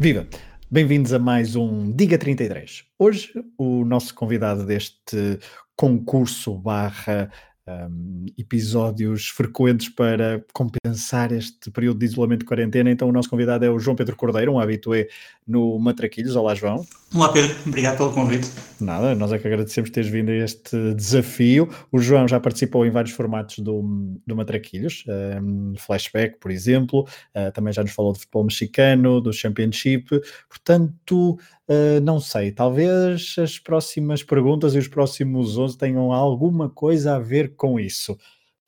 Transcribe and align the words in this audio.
Viva! 0.00 0.28
Bem-vindos 0.70 1.12
a 1.12 1.18
mais 1.18 1.56
um 1.56 1.90
Diga 1.90 2.16
33. 2.16 2.84
Hoje 2.96 3.32
o 3.58 3.84
nosso 3.84 4.14
convidado 4.14 4.64
deste 4.64 5.40
concurso 5.74 6.54
barra 6.54 7.28
um, 7.68 8.26
episódios 8.36 9.28
frequentes 9.28 9.88
para 9.88 10.44
compensar 10.52 11.32
este 11.32 11.70
período 11.70 11.98
de 11.98 12.06
isolamento 12.06 12.40
de 12.40 12.46
quarentena. 12.46 12.90
Então, 12.90 13.08
o 13.08 13.12
nosso 13.12 13.28
convidado 13.28 13.64
é 13.64 13.70
o 13.70 13.78
João 13.78 13.96
Pedro 13.96 14.16
Cordeiro, 14.16 14.52
um 14.52 14.60
habitué 14.60 15.08
no 15.46 15.78
Matraquilhos. 15.78 16.36
Olá, 16.36 16.54
João. 16.54 16.84
Olá, 17.14 17.30
Pedro. 17.32 17.56
Obrigado 17.66 17.96
pelo 17.96 18.12
convite. 18.12 18.50
Nada, 18.80 19.14
nós 19.14 19.32
é 19.32 19.38
que 19.38 19.46
agradecemos 19.46 19.90
teres 19.90 20.10
vindo 20.10 20.30
a 20.30 20.36
este 20.36 20.94
desafio. 20.94 21.68
O 21.90 21.98
João 21.98 22.28
já 22.28 22.38
participou 22.38 22.86
em 22.86 22.90
vários 22.90 23.14
formatos 23.14 23.58
do, 23.58 24.18
do 24.26 24.36
Matraquilhos, 24.36 25.04
um, 25.42 25.74
flashback, 25.76 26.38
por 26.38 26.50
exemplo, 26.50 27.06
uh, 27.34 27.52
também 27.52 27.72
já 27.72 27.82
nos 27.82 27.92
falou 27.92 28.12
de 28.12 28.20
futebol 28.20 28.44
mexicano, 28.44 29.20
do 29.20 29.32
Championship. 29.32 30.20
Portanto, 30.48 31.38
Uh, 31.68 32.00
não 32.02 32.18
sei, 32.18 32.50
talvez 32.50 33.36
as 33.38 33.58
próximas 33.58 34.22
perguntas 34.22 34.74
e 34.74 34.78
os 34.78 34.88
próximos 34.88 35.58
11 35.58 35.76
tenham 35.76 36.12
alguma 36.12 36.70
coisa 36.70 37.16
a 37.16 37.18
ver 37.18 37.54
com 37.56 37.78
isso. 37.78 38.16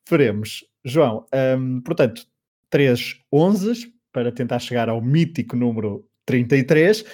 Veremos. 0.08 0.64
João, 0.84 1.24
um, 1.58 1.80
portanto, 1.80 2.26
3 2.68 3.20
11 3.32 3.92
para 4.12 4.30
tentar 4.30 4.58
chegar 4.58 4.88
ao 4.88 5.00
mítico 5.00 5.56
número 5.56 6.06
33. 6.26 7.04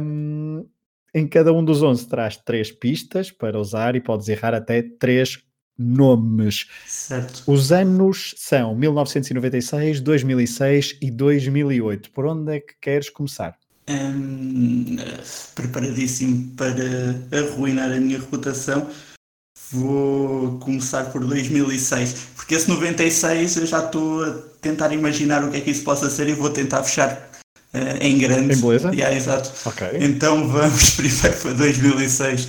Um, 0.00 0.66
em 1.14 1.26
cada 1.26 1.52
um 1.52 1.64
dos 1.64 1.82
11 1.82 2.08
traz 2.08 2.36
três 2.36 2.70
pistas 2.70 3.30
para 3.30 3.58
usar 3.58 3.96
e 3.96 4.00
podes 4.00 4.28
errar 4.28 4.54
até 4.54 4.82
três 4.82 5.38
nomes. 5.76 6.66
Certo. 6.86 7.42
Os 7.46 7.72
anos 7.72 8.34
são 8.36 8.74
1996, 8.74 10.00
2006 10.00 10.98
e 11.00 11.10
2008. 11.10 12.10
Por 12.10 12.26
onde 12.26 12.56
é 12.56 12.60
que 12.60 12.74
queres 12.80 13.10
começar? 13.10 13.59
Um, 13.90 14.96
preparadíssimo 15.54 16.52
para 16.56 16.74
arruinar 17.36 17.90
a 17.90 17.96
minha 17.96 18.18
reputação. 18.18 18.88
Vou 19.72 20.58
começar 20.58 21.04
por 21.12 21.24
2006, 21.24 22.14
porque 22.34 22.56
esse 22.56 22.68
96 22.68 23.56
eu 23.56 23.66
já 23.66 23.84
estou 23.84 24.24
a 24.24 24.32
tentar 24.60 24.92
imaginar 24.92 25.44
o 25.44 25.50
que 25.50 25.58
é 25.58 25.60
que 25.60 25.70
isso 25.70 25.84
possa 25.84 26.10
ser 26.10 26.28
e 26.28 26.32
vou 26.32 26.50
tentar 26.50 26.82
fechar 26.82 27.30
uh, 27.72 27.78
em 28.00 28.18
grande. 28.18 28.54
Em 28.54 28.60
beleza? 28.60 28.90
Yeah, 28.92 29.14
exato. 29.14 29.52
Ok. 29.64 29.88
Então 30.00 30.48
vamos 30.48 30.90
primeiro 30.96 31.36
para 31.38 31.52
2006. 31.52 32.48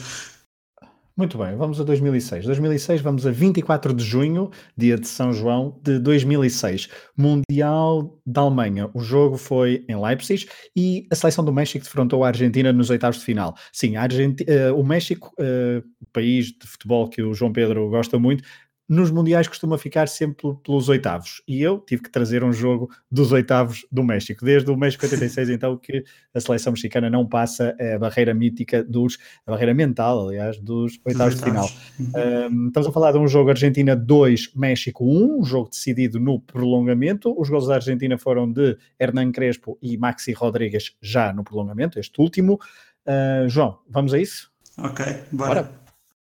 Muito 1.22 1.38
bem, 1.38 1.56
vamos 1.56 1.80
a 1.80 1.84
2006. 1.84 2.46
2006, 2.46 3.00
vamos 3.00 3.28
a 3.28 3.32
24 3.32 3.94
de 3.94 4.04
junho, 4.04 4.50
dia 4.76 4.98
de 4.98 5.08
São 5.08 5.32
João 5.32 5.80
de 5.84 6.00
2006. 6.00 6.90
Mundial 7.16 8.20
da 8.26 8.42
Alemanha. 8.42 8.90
O 8.92 9.02
jogo 9.02 9.38
foi 9.38 9.86
em 9.88 9.96
Leipzig 9.96 10.50
e 10.76 11.06
a 11.12 11.16
seleção 11.16 11.46
do 11.46 11.54
México 11.54 11.86
defrontou 11.86 12.24
a 12.24 12.30
Argentina 12.30 12.74
nos 12.74 12.90
oitavos 12.90 13.20
de 13.20 13.26
final. 13.26 13.56
Sim, 13.72 13.94
uh, 13.98 14.76
o 14.76 14.84
México, 14.84 15.32
uh, 15.40 15.88
o 16.02 16.06
país 16.12 16.48
de 16.48 16.66
futebol 16.66 17.08
que 17.08 17.22
o 17.22 17.36
João 17.36 17.54
Pedro 17.54 17.88
gosta 17.88 18.18
muito, 18.18 18.44
nos 18.92 19.10
mundiais 19.10 19.48
costuma 19.48 19.78
ficar 19.78 20.10
sempre 20.10 20.54
pelos 20.62 20.90
oitavos. 20.90 21.42
E 21.48 21.62
eu 21.62 21.80
tive 21.80 22.04
que 22.04 22.12
trazer 22.12 22.44
um 22.44 22.52
jogo 22.52 22.92
dos 23.10 23.32
oitavos 23.32 23.86
do 23.90 24.04
México. 24.04 24.44
Desde 24.44 24.70
o 24.70 24.76
México 24.76 25.06
86, 25.06 25.48
então, 25.50 25.78
que 25.78 26.04
a 26.34 26.42
seleção 26.42 26.74
mexicana 26.74 27.10
não 27.10 27.26
passa 27.26 27.74
a 27.80 27.98
barreira 27.98 28.34
mítica 28.34 28.84
dos, 28.84 29.18
a 29.48 29.52
barreira 29.52 29.74
mental, 29.74 30.28
aliás, 30.28 30.60
dos 30.60 31.00
oitavos 31.06 31.36
de 31.36 31.42
final. 31.42 31.70
Um, 32.00 32.68
estamos 32.68 32.90
a 32.90 32.92
falar 32.92 33.14
de 33.14 33.18
um 33.18 33.30
jogo 33.30 33.50
Argentina 33.50 33.96
2, 33.96 34.56
México 34.56 35.06
1, 35.06 35.40
um 35.40 35.46
jogo 35.46 35.70
decidido 35.70 36.20
no 36.20 36.42
prolongamento. 36.42 37.34
Os 37.40 37.48
gols 37.48 37.68
da 37.68 37.76
Argentina 37.76 38.18
foram 38.18 38.52
de 38.52 38.78
Hernán 39.00 39.32
Crespo 39.32 39.78
e 39.82 39.98
Maxi 39.98 40.34
Rodrigues 40.34 40.98
já 41.02 41.32
no 41.32 41.46
prolongamento, 41.46 41.98
este 41.98 42.20
último. 42.20 42.60
Uh, 43.06 43.48
João, 43.48 43.80
vamos 43.90 44.14
a 44.14 44.20
isso? 44.20 44.52
Ok, 44.78 45.06
bora. 45.32 45.64
bora. 45.64 45.72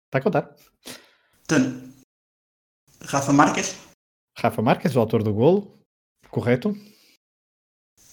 Está 0.05 0.19
a 0.19 0.21
contar. 0.21 0.55
Então, 1.43 1.90
Rafa 3.05 3.33
Marques? 3.33 3.75
Rafa 4.37 4.61
Marques, 4.61 4.95
o 4.95 4.99
autor 4.99 5.23
do 5.23 5.33
golo, 5.33 5.79
correto? 6.29 6.69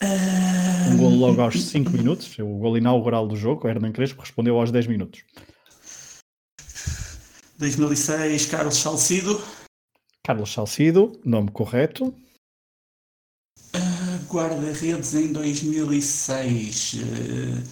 Uh... 0.02 0.68
Um 0.90 0.96
golo 0.96 1.16
logo 1.16 1.42
aos 1.42 1.62
5 1.62 1.90
minutos, 1.90 2.38
o 2.38 2.46
golo 2.58 2.78
inaugural 2.78 3.28
do 3.28 3.36
jogo, 3.36 3.66
o 3.66 3.70
Hernan 3.70 3.92
Crespo 3.92 4.22
respondeu 4.22 4.58
aos 4.58 4.70
10 4.70 4.86
minutos. 4.86 5.22
2006, 7.58 8.46
Carlos 8.46 8.76
Salcido. 8.76 9.42
Carlos 10.24 10.52
Salcido, 10.52 11.20
nome 11.24 11.50
correto. 11.50 12.14
Uh, 13.74 14.24
Guarda-redes 14.28 15.14
em 15.14 15.32
2006. 15.32 16.94
Uh, 16.94 17.62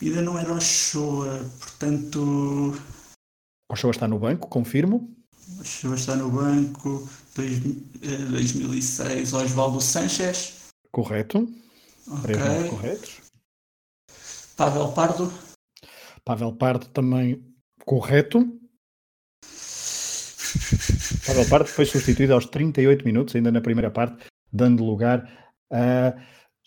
ainda 0.00 0.22
não 0.22 0.38
era 0.38 0.54
Ochoa, 0.54 1.40
portanto. 1.58 2.80
Ochoa 3.70 3.90
está 3.90 4.08
no 4.08 4.18
banco, 4.18 4.48
confirmo. 4.48 5.17
Ochoa 5.60 5.94
está 5.94 6.16
no 6.16 6.30
banco. 6.30 7.08
Dois, 7.34 7.60
2006, 7.60 9.32
eh, 9.32 9.36
Osvaldo 9.36 9.80
Sanchez. 9.80 10.70
Correto. 10.90 11.48
Ok. 12.08 12.34
corretos. 12.70 13.20
Pavel 14.56 14.92
Pardo. 14.92 15.32
Pavel 16.24 16.52
Pardo 16.56 16.86
também 16.88 17.44
correto. 17.84 18.58
Pavel 21.26 21.48
Pardo 21.48 21.68
foi 21.68 21.84
substituído 21.84 22.34
aos 22.34 22.46
38 22.46 23.04
minutos, 23.04 23.36
ainda 23.36 23.52
na 23.52 23.60
primeira 23.60 23.90
parte, 23.90 24.26
dando 24.52 24.84
lugar 24.84 25.30
a 25.70 26.14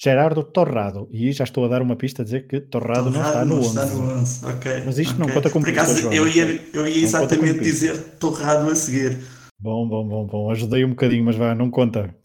Gerardo 0.03 0.43
Torrado. 0.43 1.07
E 1.11 1.31
já 1.31 1.43
estou 1.43 1.63
a 1.63 1.67
dar 1.67 1.81
uma 1.83 1.95
pista 1.95 2.23
a 2.23 2.25
dizer 2.25 2.47
que 2.47 2.59
Torrado, 2.59 3.11
Torrado 3.11 3.11
não 3.11 3.21
está 3.27 3.45
no 3.45 3.57
11. 3.57 3.67
Está 3.67 3.85
no 3.85 4.01
11. 4.19 4.45
Okay. 4.57 4.83
Mas 4.83 4.97
isto 4.97 5.13
okay. 5.13 5.25
não 5.25 5.31
conta 5.31 5.49
como 5.51 5.63
Por 5.63 5.71
acaso, 5.71 6.11
eu 6.11 6.27
ia, 6.27 6.59
eu 6.73 6.87
ia 6.87 7.03
exatamente 7.03 7.59
dizer 7.59 7.95
Torrado 8.19 8.71
a 8.71 8.75
seguir. 8.75 9.19
Bom, 9.59 9.87
bom, 9.87 10.07
bom, 10.07 10.25
bom. 10.25 10.49
Ajudei 10.49 10.83
um 10.83 10.89
bocadinho, 10.89 11.23
mas 11.23 11.35
vá, 11.35 11.53
não 11.53 11.69
conta. 11.69 12.15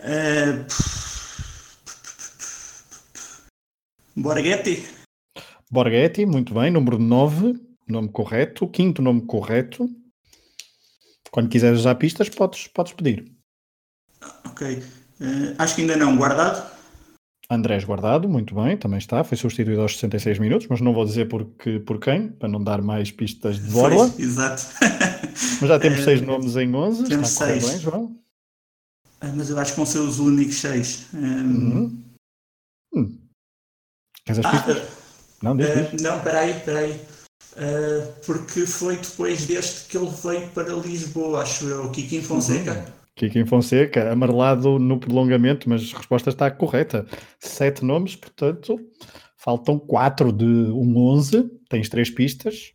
uh... 0.00 0.66
Borghetti. 4.20 4.86
Borghetti, 5.70 6.26
muito 6.26 6.52
bem. 6.52 6.70
Número 6.70 6.98
9, 6.98 7.54
nome 7.88 8.10
correto. 8.10 8.68
Quinto 8.68 9.00
nome 9.00 9.22
correto. 9.22 9.88
Quando 11.30 11.48
quiseres 11.48 11.80
usar 11.80 11.94
pistas, 11.94 12.28
podes, 12.28 12.66
podes 12.68 12.92
pedir. 12.92 13.32
Ok. 14.46 14.82
Uh, 15.20 15.54
acho 15.58 15.74
que 15.74 15.82
ainda 15.82 15.96
não. 15.96 16.16
Guardado? 16.16 16.76
Andrés 17.48 17.84
Guardado, 17.84 18.28
muito 18.28 18.54
bem, 18.54 18.76
também 18.76 18.98
está. 18.98 19.22
Foi 19.22 19.36
substituído 19.36 19.80
aos 19.80 19.92
66 19.94 20.38
minutos, 20.38 20.66
mas 20.68 20.80
não 20.80 20.92
vou 20.92 21.04
dizer 21.04 21.28
por, 21.28 21.44
que, 21.44 21.78
por 21.78 22.00
quem, 22.00 22.28
para 22.28 22.48
não 22.48 22.62
dar 22.62 22.82
mais 22.82 23.10
pistas 23.10 23.60
de 23.60 23.70
borla. 23.70 24.08
Foi, 24.08 24.24
exato. 24.24 24.62
Mas 25.60 25.68
já 25.68 25.78
temos 25.78 26.00
uh, 26.00 26.04
seis 26.04 26.22
nomes 26.22 26.56
em 26.56 26.74
11. 26.74 27.04
Temos 27.04 27.30
está 27.30 27.46
seis. 27.46 27.68
Bem, 27.68 27.78
João? 27.78 28.04
Uh, 29.22 29.36
mas 29.36 29.50
eu 29.50 29.58
acho 29.58 29.72
que 29.72 29.76
vão 29.76 29.86
ser 29.86 29.98
os 29.98 30.18
únicos 30.18 30.56
seis. 30.56 31.06
Um... 31.12 31.18
Uhum. 31.20 32.02
Hum. 32.94 33.18
Queres 34.24 34.44
as 34.44 34.50
pistas? 34.50 34.78
Ah, 34.78 35.36
não, 35.42 35.56
diz, 35.56 35.90
diz. 35.90 36.02
Não, 36.02 36.18
peraí, 36.20 36.54
peraí. 36.60 37.00
porque 38.24 38.66
foi 38.66 38.96
depois 38.96 39.46
deste 39.46 39.88
que 39.88 39.98
ele 39.98 40.10
veio 40.10 40.48
para 40.48 40.72
Lisboa, 40.72 41.42
acho 41.42 41.66
eu, 41.66 41.90
Kiki 41.90 42.22
Fonseca. 42.22 42.92
Kiki 43.16 43.46
Fonseca, 43.46 44.12
amarelado 44.12 44.78
no 44.78 45.00
prolongamento, 45.00 45.68
mas 45.70 45.92
a 45.94 45.96
resposta 45.96 46.28
está 46.28 46.50
correta. 46.50 47.06
Sete 47.40 47.82
nomes, 47.82 48.14
portanto, 48.14 48.78
faltam 49.38 49.78
quatro 49.78 50.30
de 50.30 50.44
um 50.44 50.96
11. 50.98 51.50
Tens 51.70 51.88
três 51.88 52.10
pistas. 52.10 52.74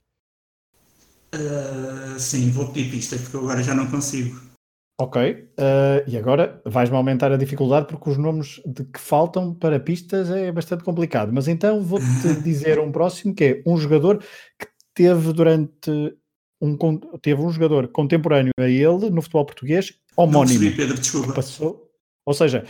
Uh, 1.34 2.20
sim, 2.20 2.50
vou 2.50 2.68
pedir 2.74 2.90
pistas, 2.90 3.22
porque 3.22 3.38
agora 3.38 3.62
já 3.62 3.76
não 3.76 3.86
consigo. 3.86 4.52
Ok, 5.00 5.22
uh, 5.22 6.10
e 6.10 6.18
agora 6.18 6.62
vais-me 6.66 6.96
aumentar 6.96 7.32
a 7.32 7.38
dificuldade 7.38 7.88
porque 7.88 8.10
os 8.10 8.18
nomes 8.18 8.62
de 8.66 8.84
que 8.84 9.00
faltam 9.00 9.54
para 9.54 9.80
pistas 9.80 10.30
é 10.30 10.52
bastante 10.52 10.84
complicado. 10.84 11.32
Mas 11.32 11.48
então 11.48 11.84
vou-te 11.84 12.06
dizer 12.44 12.80
um 12.80 12.92
próximo 12.92 13.34
que 13.34 13.44
é 13.44 13.64
um 13.66 13.78
jogador 13.78 14.20
que 14.60 14.68
teve 14.94 15.34
durante 15.34 16.16
um, 16.62 16.78
teve 17.20 17.42
um 17.42 17.50
jogador 17.50 17.88
contemporâneo 17.88 18.52
a 18.60 18.70
ele 18.70 19.10
no 19.10 19.22
futebol 19.22 19.46
português 19.46 20.01
homónimo. 20.16 20.66
Não 20.66 20.76
Pedro, 20.76 21.00
desculpa. 21.00 21.34
Passou, 21.34 21.92
ou 22.26 22.34
seja, 22.34 22.66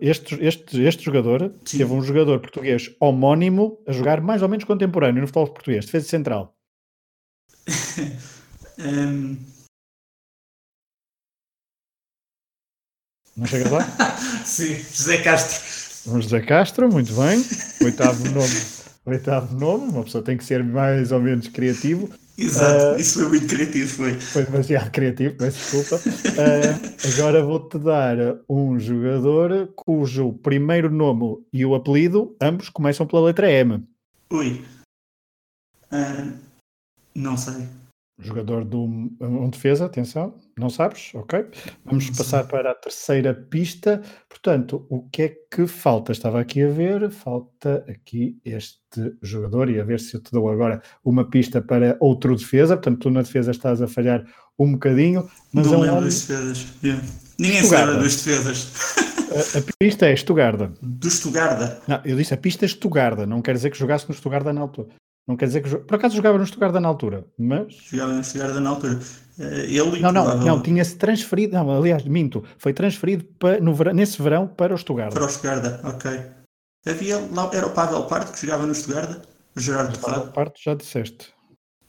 este, 0.00 0.42
este, 0.42 0.82
este 0.82 1.04
jogador 1.04 1.54
Sim. 1.64 1.78
teve 1.78 1.92
um 1.92 2.02
jogador 2.02 2.40
português 2.40 2.94
homónimo 2.98 3.78
a 3.86 3.92
jogar 3.92 4.20
mais 4.20 4.42
ou 4.42 4.48
menos 4.48 4.64
contemporâneo 4.64 5.20
no 5.20 5.26
futebol 5.26 5.52
português, 5.52 5.84
defesa 5.84 6.08
central. 6.08 6.56
um... 8.78 9.36
Não 13.36 13.46
chega 13.46 13.70
lá? 13.70 13.82
Sim, 14.44 14.76
José 14.76 15.22
Castro. 15.22 16.22
José 16.22 16.40
Castro, 16.42 16.88
muito 16.90 17.12
bem. 17.14 17.44
Oitavo 17.82 18.24
nome 18.30 18.74
oitavo 19.04 19.54
nome, 19.58 19.90
uma 19.92 20.04
pessoa 20.04 20.24
tem 20.24 20.36
que 20.36 20.44
ser 20.44 20.62
mais 20.64 21.12
ou 21.12 21.20
menos 21.20 21.48
criativo. 21.48 22.10
Exato, 22.36 22.96
uh, 22.96 23.00
isso 23.00 23.20
foi 23.20 23.28
muito 23.28 23.46
criativo, 23.46 23.88
foi. 23.88 24.14
Foi 24.14 24.44
demasiado 24.44 24.90
criativo, 24.90 25.36
peço 25.36 25.58
desculpa. 25.58 26.02
Uh, 26.06 27.14
agora 27.14 27.44
vou-te 27.44 27.78
dar 27.78 28.16
um 28.48 28.78
jogador 28.78 29.72
cujo 29.76 30.32
primeiro 30.42 30.90
nome 30.90 31.44
e 31.52 31.64
o 31.64 31.74
apelido, 31.74 32.34
ambos 32.40 32.68
começam 32.68 33.06
pela 33.06 33.26
letra 33.26 33.48
M. 33.50 33.84
Ui. 34.30 34.64
Uh, 35.92 36.32
não 37.14 37.36
sei. 37.36 37.68
Jogador 38.16 38.64
do 38.64 38.84
um 38.84 39.50
defesa, 39.50 39.86
atenção, 39.86 40.38
não 40.56 40.70
sabes? 40.70 41.10
Ok. 41.14 41.46
Vamos 41.84 42.10
passar 42.10 42.44
para 42.46 42.70
a 42.70 42.74
terceira 42.74 43.34
pista. 43.34 44.00
Portanto, 44.28 44.86
o 44.88 45.08
que 45.08 45.22
é 45.22 45.36
que 45.50 45.66
falta? 45.66 46.12
Estava 46.12 46.40
aqui 46.40 46.62
a 46.62 46.68
ver, 46.68 47.10
falta 47.10 47.84
aqui 47.88 48.38
este 48.44 49.16
jogador 49.20 49.68
e 49.68 49.80
a 49.80 49.84
ver 49.84 49.98
se 49.98 50.14
eu 50.14 50.22
te 50.22 50.30
dou 50.30 50.48
agora 50.48 50.80
uma 51.04 51.28
pista 51.28 51.60
para 51.60 51.96
outro 51.98 52.36
defesa. 52.36 52.76
Portanto, 52.76 53.00
tu 53.00 53.10
na 53.10 53.22
defesa 53.22 53.50
estás 53.50 53.82
a 53.82 53.88
falhar 53.88 54.24
um 54.56 54.72
bocadinho. 54.72 55.28
Mas 55.52 55.66
não 55.66 55.74
é 55.74 55.78
um 55.78 55.80
lembro 55.80 56.04
das 56.04 56.20
defesas. 56.20 56.66
Yeah. 56.84 57.04
Ninguém 57.36 57.62
sabe 57.64 57.94
das 57.94 58.22
defesas. 58.22 58.72
A, 59.34 59.58
a, 59.58 59.62
pista 59.76 60.06
é 60.06 60.14
Estugarda. 60.14 60.72
Do 60.80 61.08
Estugarda? 61.08 61.82
Não, 61.88 62.00
eu 62.04 62.16
disse 62.16 62.32
a 62.32 62.36
pista 62.36 62.64
é 62.64 62.66
Estugarda, 62.66 63.26
não 63.26 63.42
quer 63.42 63.54
dizer 63.54 63.70
que 63.70 63.78
jogasse 63.78 64.08
no 64.08 64.14
Estugarda 64.14 64.52
na 64.52 64.60
altura. 64.60 64.88
Não 65.26 65.36
quer 65.36 65.46
dizer 65.46 65.62
que. 65.62 65.76
Por 65.76 65.94
acaso 65.94 66.16
jogava 66.16 66.38
no 66.38 66.46
Stuttgart 66.46 66.74
na 66.74 66.88
altura, 66.88 67.26
mas. 67.38 67.74
Jogava 67.74 68.12
no 68.12 68.24
Stuttgart 68.24 68.54
na 68.60 68.70
altura. 68.70 69.00
Eh, 69.38 69.66
ele 69.70 70.00
não, 70.00 70.12
não, 70.12 70.38
não, 70.38 70.62
tinha-se 70.62 70.96
transferido. 70.96 71.54
Não, 71.54 71.70
aliás, 71.70 72.04
minto. 72.04 72.44
Foi 72.58 72.72
transferido 72.72 73.24
para, 73.38 73.60
no 73.60 73.74
nesse 73.94 74.20
verão 74.20 74.46
para 74.46 74.74
o 74.74 74.78
Stuttgart. 74.78 75.12
Para 75.12 75.24
o 75.24 75.28
Stuttgart, 75.28 75.84
ok. 75.84 76.20
Havia 76.86 77.18
lá, 77.32 77.50
era 77.52 77.66
o 77.66 77.70
Pavel 77.70 78.04
Parto 78.04 78.32
que 78.32 78.40
jogava 78.42 78.66
no 78.66 78.74
Stuttgart, 78.74 79.24
o 79.56 79.60
Gerardo 79.60 79.98
Pavel 79.98 80.30
Parto, 80.32 80.60
já 80.62 80.74
disseste. 80.74 81.32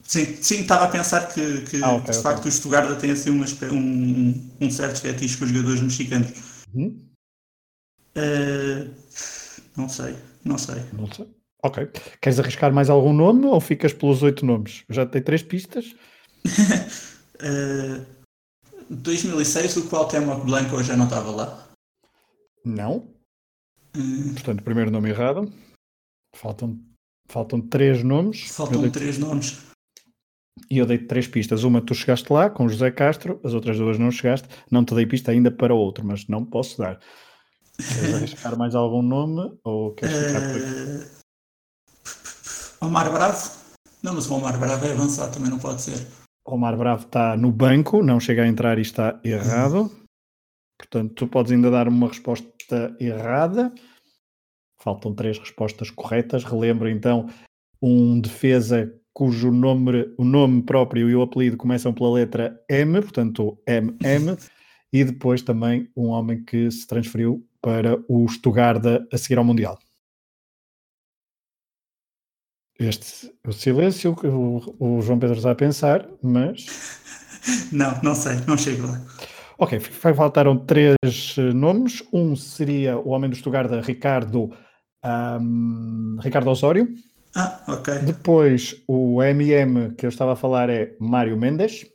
Sim, 0.02 0.38
sim, 0.42 0.62
estava 0.62 0.86
a 0.86 0.88
pensar 0.88 1.28
que, 1.34 1.62
que 1.62 1.84
ah, 1.84 1.96
okay, 1.96 2.14
de 2.14 2.22
facto 2.22 2.40
okay. 2.40 2.50
o 2.50 2.54
Stuttgart 2.54 3.00
tem 3.00 3.12
assim 3.12 3.32
um, 3.32 3.44
um, 3.74 4.52
um 4.62 4.72
certo 4.72 5.02
fetiche 5.02 5.38
com 5.38 5.46
os 5.46 5.52
jogadores 5.52 5.82
mexicanos. 5.82 6.32
Uhum. 6.74 7.06
Uh, 8.16 8.90
não 9.76 9.90
sei, 9.90 10.16
não 10.46 10.58
sei. 10.58 10.82
Não 10.94 11.12
sei. 11.12 11.28
Ok. 11.66 11.90
Queres 12.22 12.40
arriscar 12.40 12.72
mais 12.72 12.92
algum 12.92 13.12
nome 13.12 13.48
ou 13.48 13.60
ficas 13.60 13.92
pelos 13.92 14.22
oito 14.22 14.46
nomes? 14.46 14.84
Já 14.88 15.04
tem 15.04 15.20
três 15.20 15.42
pistas. 15.42 15.96
uh, 17.42 18.06
2006, 18.88 19.78
o 19.78 19.90
Cuauhtémoc 19.90 20.46
Blanco 20.46 20.84
já 20.84 20.96
não 20.96 21.06
estava 21.06 21.32
lá? 21.32 21.68
Não. 22.64 23.08
Uh... 23.98 24.34
Portanto, 24.34 24.64
primeiro 24.64 24.92
nome 24.92 25.10
errado. 25.10 25.52
Faltam, 26.36 26.80
faltam 27.28 27.60
três 27.60 28.04
nomes. 28.04 28.52
Faltam 28.52 28.82
dei... 28.82 28.92
três 28.92 29.18
nomes. 29.18 29.58
E 30.70 30.78
eu 30.78 30.86
dei 30.86 31.00
três 31.00 31.28
pistas. 31.28 31.64
Uma 31.64 31.82
tu 31.82 31.96
chegaste 31.96 32.32
lá 32.32 32.48
com 32.48 32.70
José 32.70 32.92
Castro, 32.92 33.40
as 33.44 33.56
outras 33.56 33.80
duas 33.80 33.98
não 33.98 34.12
chegaste. 34.12 34.48
Não 34.70 34.86
te 34.86 34.94
dei 34.94 35.08
pista 35.08 35.32
ainda 35.32 35.50
para 35.50 35.74
outro, 35.74 36.06
mas 36.06 36.28
não 36.28 36.46
posso 36.46 36.78
dar. 36.78 37.00
Queres 37.76 38.14
arriscar 38.14 38.56
mais 38.56 38.76
algum 38.76 39.02
nome 39.02 39.58
ou 39.64 39.96
queres 39.96 40.16
ficar 40.16 40.42
por 40.42 40.62
aqui? 40.62 41.25
Omar 42.82 43.12
Bravo? 43.12 43.52
Não, 44.04 44.14
mas 44.14 44.30
o 44.30 44.36
Omar 44.36 44.58
Bravo 44.60 44.86
é 44.86 44.92
avançado, 44.92 45.34
também 45.34 45.50
não 45.50 45.60
pode 45.60 45.82
ser. 45.82 46.08
Omar 46.46 46.78
Bravo 46.78 47.06
está 47.06 47.36
no 47.36 47.52
banco, 47.52 48.04
não 48.04 48.20
chega 48.20 48.44
a 48.44 48.48
entrar 48.48 48.78
e 48.78 48.82
está 48.82 49.20
errado. 49.24 49.92
Portanto, 50.78 51.14
tu 51.16 51.28
podes 51.28 51.52
ainda 51.52 51.72
dar 51.72 51.88
uma 51.88 52.08
resposta 52.08 52.96
errada. 53.00 53.74
Faltam 54.80 55.16
três 55.16 55.40
respostas 55.40 55.90
corretas. 55.90 56.44
Relembro 56.44 56.88
então 56.90 57.28
um 57.82 58.20
defesa 58.20 58.94
cujo 59.14 59.50
nome, 59.50 60.14
o 60.18 60.26
nome 60.26 60.62
próprio 60.62 61.10
e 61.10 61.16
o 61.16 61.22
apelido 61.22 61.56
começam 61.56 61.94
pela 61.94 62.12
letra 62.12 62.60
M, 62.70 63.02
portanto 63.02 63.58
MM, 63.66 64.38
e 64.92 65.04
depois 65.04 65.42
também 65.42 65.90
um 65.96 66.08
homem 66.08 66.44
que 66.44 66.70
se 66.70 66.86
transferiu 66.86 67.44
para 67.62 67.98
o 68.08 68.28
Stuttgart 68.28 68.84
a 69.12 69.18
seguir 69.18 69.38
ao 69.38 69.44
Mundial. 69.44 69.80
Este, 72.80 73.32
o 73.48 73.54
silêncio 73.54 74.16
que 74.16 74.28
o, 74.28 74.76
o, 74.80 75.02
João 75.02 75.18
Pedro 75.18 75.38
está 75.38 75.52
a 75.52 75.56
pensar, 75.56 76.08
mas. 76.22 76.66
Não, 77.72 78.02
não 78.02 78.16
sei, 78.16 78.38
não 78.48 78.58
chego 78.58 78.88
lá. 78.88 79.00
Ok, 79.60 79.80
faltaram 79.80 80.58
três 80.58 80.96
eh, 81.38 81.54
nomes. 81.54 82.02
Um 82.12 82.36
seria 82.36 82.98
o 82.98 83.10
homem 83.10 83.30
do 83.30 83.36
Stuttgart, 83.36 83.70
Ricardo, 83.86 84.52
um, 85.40 86.18
Ricardo 86.20 86.50
Osório. 86.50 86.88
Ah, 87.36 87.62
ok. 87.68 88.00
Depois 88.00 88.82
o 88.88 89.22
MM 89.22 89.94
que 89.94 90.08
eu 90.08 90.10
estava 90.10 90.34
a 90.34 90.36
falar 90.36 90.72
é 90.72 90.96
Mário 91.00 91.38
Mendes. 91.38 91.86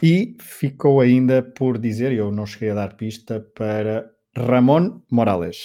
E 0.00 0.36
ficou 0.40 1.00
ainda 1.00 1.42
por 1.42 1.76
dizer, 1.78 2.12
eu 2.12 2.30
não 2.30 2.46
cheguei 2.46 2.70
a 2.70 2.74
dar 2.74 2.94
pista, 2.94 3.40
para 3.54 4.10
Ramon 4.36 5.00
Morales. 5.10 5.58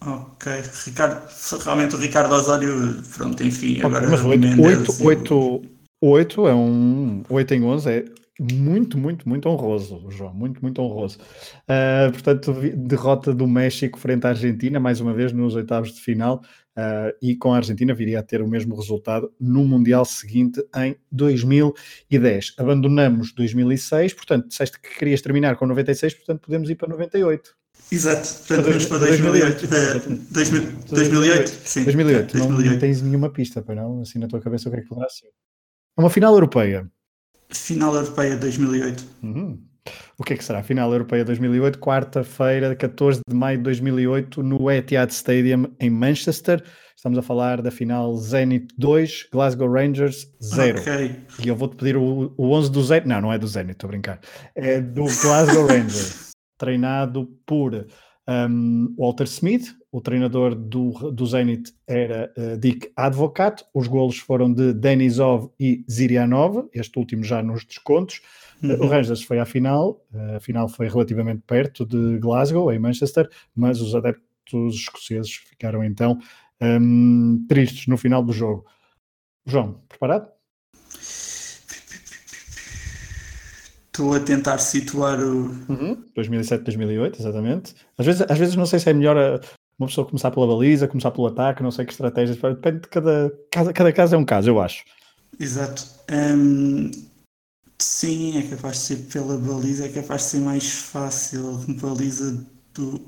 Ok, 0.00 0.52
Ricardo, 0.84 1.22
realmente 1.64 1.96
o 1.96 1.98
Ricardo 1.98 2.34
Osório, 2.34 3.02
pronto, 3.16 3.42
enfim, 3.42 3.80
agora. 3.82 4.08
Mas 4.08 4.24
8, 4.24 4.62
8, 4.62 5.04
8, 5.04 5.62
8 6.00 6.48
é 6.48 6.54
um 6.54 7.22
8 7.28 7.54
em 7.54 7.64
11 7.64 7.90
é 7.90 8.04
muito, 8.38 8.98
muito, 8.98 9.26
muito 9.26 9.48
honroso, 9.48 10.04
João, 10.10 10.34
muito, 10.34 10.60
muito 10.60 10.80
honroso. 10.82 11.18
Uh, 11.62 12.12
portanto, 12.12 12.52
derrota 12.76 13.32
do 13.32 13.46
México 13.46 13.98
frente 13.98 14.26
à 14.26 14.30
Argentina, 14.30 14.78
mais 14.78 15.00
uma 15.00 15.14
vez 15.14 15.32
nos 15.32 15.54
oitavos 15.54 15.94
de 15.94 16.00
final, 16.00 16.42
uh, 16.76 17.16
e 17.22 17.34
com 17.34 17.54
a 17.54 17.56
Argentina 17.56 17.94
viria 17.94 18.20
a 18.20 18.22
ter 18.22 18.42
o 18.42 18.48
mesmo 18.48 18.76
resultado 18.76 19.32
no 19.40 19.64
Mundial 19.64 20.04
seguinte 20.04 20.62
em 20.76 20.96
2010. 21.10 22.54
Abandonamos 22.58 23.32
2006, 23.32 24.12
portanto, 24.12 24.48
disseste 24.48 24.78
que 24.80 24.98
querias 24.98 25.22
terminar 25.22 25.56
com 25.56 25.66
96, 25.66 26.14
portanto, 26.14 26.42
podemos 26.42 26.68
ir 26.68 26.74
para 26.74 26.88
98. 26.88 27.56
Exato, 27.90 28.28
portanto 28.38 28.64
vamos 28.64 28.86
para 28.86 28.98
2008. 28.98 29.66
2008, 30.30 30.94
2008, 30.94 31.48
sim. 31.48 31.84
2008, 31.84 32.38
não, 32.38 32.48
não 32.50 32.78
tens 32.78 33.00
nenhuma 33.00 33.30
pista, 33.30 33.62
para 33.62 33.76
não? 33.76 34.00
Assim 34.00 34.18
na 34.18 34.26
tua 34.26 34.40
cabeça 34.40 34.68
o 34.68 34.72
que 34.72 34.78
é 34.78 34.82
que 34.82 34.88
poderá 34.88 35.08
ser? 35.08 35.28
Uma 35.96 36.10
final 36.10 36.34
europeia. 36.34 36.90
Final 37.48 37.94
europeia 37.94 38.36
2008. 38.36 39.04
Uhum. 39.22 39.62
O 40.18 40.24
que 40.24 40.32
é 40.32 40.36
que 40.36 40.44
será? 40.44 40.64
Final 40.64 40.92
europeia 40.92 41.24
2008, 41.24 41.78
quarta-feira, 41.78 42.74
14 42.74 43.20
de 43.28 43.34
maio 43.34 43.58
de 43.58 43.64
2008, 43.64 44.42
no 44.42 44.68
Etihad 44.68 45.12
Stadium 45.12 45.66
em 45.78 45.88
Manchester. 45.88 46.64
Estamos 46.96 47.18
a 47.18 47.22
falar 47.22 47.62
da 47.62 47.70
final 47.70 48.16
Zenit 48.16 48.66
2, 48.76 49.28
Glasgow 49.30 49.70
Rangers 49.70 50.26
0. 50.42 50.80
Okay. 50.80 51.16
E 51.44 51.46
eu 51.46 51.54
vou-te 51.54 51.76
pedir 51.76 51.96
o, 51.96 52.34
o 52.36 52.50
11 52.50 52.72
do 52.72 52.82
Zenit. 52.82 53.06
Não, 53.06 53.20
não 53.20 53.32
é 53.32 53.38
do 53.38 53.46
Zenit, 53.46 53.72
estou 53.72 53.86
a 53.86 53.90
brincar. 53.92 54.20
É 54.56 54.80
do 54.80 55.04
Glasgow 55.04 55.66
Rangers 55.70 56.26
treinado 56.56 57.26
por 57.44 57.86
um, 58.28 58.94
Walter 58.98 59.24
Smith, 59.24 59.74
o 59.92 60.00
treinador 60.00 60.54
do, 60.54 60.90
do 61.12 61.26
Zenit 61.26 61.72
era 61.86 62.32
uh, 62.36 62.56
Dick 62.58 62.90
Advocat, 62.96 63.64
os 63.72 63.86
golos 63.86 64.18
foram 64.18 64.52
de 64.52 64.72
Denisov 64.72 65.50
e 65.58 65.84
Zirianov, 65.90 66.68
este 66.72 66.98
último 66.98 67.22
já 67.22 67.42
nos 67.42 67.64
descontos. 67.64 68.20
Uhum. 68.62 68.74
Uh, 68.74 68.84
o 68.84 68.88
Rangers 68.88 69.22
foi 69.22 69.38
à 69.38 69.44
final, 69.44 70.04
uh, 70.12 70.36
a 70.36 70.40
final 70.40 70.68
foi 70.68 70.88
relativamente 70.88 71.42
perto 71.46 71.86
de 71.86 72.18
Glasgow, 72.18 72.72
em 72.72 72.78
Manchester, 72.78 73.28
mas 73.54 73.80
os 73.80 73.94
adeptos 73.94 74.74
escoceses 74.74 75.32
ficaram 75.32 75.84
então 75.84 76.18
um, 76.60 77.44
tristes 77.48 77.86
no 77.86 77.96
final 77.96 78.22
do 78.22 78.32
jogo. 78.32 78.66
João, 79.46 79.80
preparado? 79.88 80.28
Estou 83.96 84.12
a 84.12 84.20
tentar 84.20 84.58
situar 84.58 85.18
o. 85.18 85.46
Uhum. 85.70 86.04
2007, 86.14 86.64
2008, 86.64 87.18
exatamente. 87.18 87.74
Às 87.96 88.04
vezes, 88.04 88.26
às 88.28 88.36
vezes 88.38 88.54
não 88.54 88.66
sei 88.66 88.78
se 88.78 88.90
é 88.90 88.92
melhor 88.92 89.16
a, 89.16 89.40
uma 89.78 89.88
pessoa 89.88 90.06
começar 90.06 90.30
pela 90.30 90.46
baliza, 90.46 90.86
começar 90.86 91.10
pelo 91.10 91.28
ataque, 91.28 91.62
não 91.62 91.70
sei 91.70 91.86
que 91.86 91.92
estratégias. 91.92 92.36
Depende 92.36 92.80
de 92.80 92.88
cada, 92.88 93.32
cada, 93.50 93.72
cada 93.72 93.92
caso 93.94 94.14
é 94.14 94.18
um 94.18 94.24
caso, 94.26 94.50
eu 94.50 94.60
acho. 94.60 94.84
Exato. 95.40 95.86
Um, 96.12 96.90
sim, 97.78 98.36
é 98.36 98.42
capaz 98.42 98.76
de 98.76 98.82
ser 98.82 98.96
pela 99.10 99.38
baliza, 99.38 99.86
é 99.86 99.88
capaz 99.88 100.24
de 100.24 100.28
ser 100.28 100.40
mais 100.40 100.70
fácil. 100.70 101.64
Baliza 101.80 102.44
do 102.74 103.00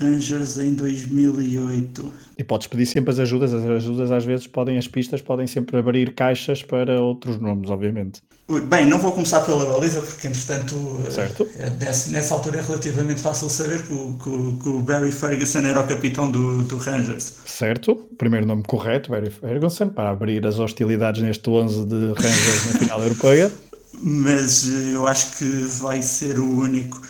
Rangers 0.00 0.58
em 0.58 0.74
2008. 0.74 2.12
E 2.38 2.44
podes 2.44 2.66
pedir 2.66 2.86
sempre 2.86 3.10
as 3.10 3.18
ajudas, 3.18 3.54
as 3.54 3.64
ajudas 3.64 4.10
às 4.10 4.24
vezes 4.24 4.46
podem, 4.46 4.76
as 4.76 4.86
pistas 4.86 5.22
podem 5.22 5.46
sempre 5.46 5.78
abrir 5.78 6.14
caixas 6.14 6.62
para 6.62 7.00
outros 7.00 7.40
nomes, 7.40 7.70
obviamente. 7.70 8.20
Bem, 8.68 8.86
não 8.86 8.98
vou 8.98 9.10
começar 9.10 9.40
pela 9.40 9.64
baliza, 9.64 10.00
porque 10.00 10.28
entretanto, 10.28 10.76
certo. 11.10 11.48
Eh, 11.58 11.70
nessa, 11.80 12.10
nessa 12.10 12.34
altura 12.34 12.58
é 12.58 12.62
relativamente 12.62 13.20
fácil 13.20 13.48
saber 13.48 13.82
que 13.82 13.92
o, 13.92 14.16
que, 14.22 14.62
que 14.62 14.68
o 14.68 14.80
Barry 14.80 15.10
Ferguson 15.10 15.60
era 15.60 15.80
o 15.80 15.86
capitão 15.86 16.30
do, 16.30 16.62
do, 16.62 16.76
Rangers. 16.76 17.38
Certo, 17.44 17.96
primeiro 18.16 18.46
nome 18.46 18.62
correto, 18.62 19.10
Barry 19.10 19.30
Ferguson, 19.30 19.88
para 19.88 20.10
abrir 20.10 20.46
as 20.46 20.60
hostilidades 20.60 21.22
neste 21.22 21.50
11 21.50 21.86
de 21.86 22.06
Rangers 22.12 22.72
na 22.72 22.78
final 22.78 23.02
europeia. 23.02 23.50
Mas 24.00 24.68
eh, 24.68 24.94
eu 24.94 25.08
acho 25.08 25.38
que 25.38 25.44
vai 25.80 26.00
ser 26.02 26.38
o 26.38 26.60
único. 26.60 27.00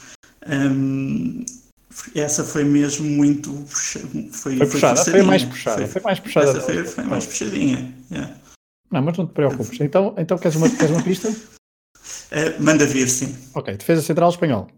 Um, 0.48 1.44
essa 2.14 2.44
foi 2.44 2.64
mesmo 2.64 3.08
muito. 3.08 3.52
Foi, 3.66 4.02
foi, 4.32 4.56
foi 4.56 4.66
puxada, 4.66 5.04
foi 5.04 5.22
mais 5.22 5.44
puxada. 5.44 5.78
Foi, 5.78 5.86
foi 5.88 6.02
mais 6.02 6.20
puxada. 6.20 6.50
Essa 6.50 6.60
foi, 6.60 6.84
foi 6.84 7.04
mais 7.04 7.26
puxadinha. 7.26 7.94
Yeah. 8.10 8.36
Não, 8.90 9.02
mas 9.02 9.18
não 9.18 9.26
te 9.26 9.32
preocupes. 9.32 9.80
Então, 9.80 10.14
então 10.16 10.38
queres, 10.38 10.56
uma, 10.56 10.68
queres 10.68 10.90
uma 10.90 11.02
pista? 11.02 11.28
Uh, 11.28 12.60
manda 12.62 12.86
vir, 12.86 13.08
sim. 13.08 13.36
Ok, 13.54 13.76
defesa 13.76 14.02
central 14.02 14.30
espanhol. 14.30 14.68